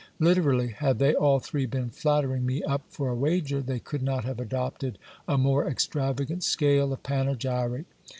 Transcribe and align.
Literally, 0.17 0.69
had 0.69 0.97
they 0.97 1.13
all 1.13 1.37
three 1.37 1.67
been 1.67 1.91
flattering 1.91 2.43
me 2.43 2.63
up 2.63 2.81
for 2.89 3.09
a 3.09 3.15
wager, 3.15 3.61
they 3.61 3.77
could 3.79 4.01
not 4.01 4.25
have 4.25 4.39
adopted 4.39 4.97
a 5.27 5.37
more 5.37 5.67
extravagant 5.67 6.43
scale 6.43 6.91
of 6.91 7.03
panegyric. 7.03 7.85